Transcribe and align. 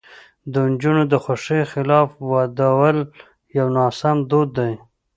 د 0.51 0.53
نجونو 0.71 1.03
د 1.07 1.13
خوښې 1.23 1.61
خلاف 1.71 2.07
ودول 2.31 2.97
یو 3.57 3.67
ناسم 3.77 4.17
دود 4.29 4.49
دی. 4.57 4.73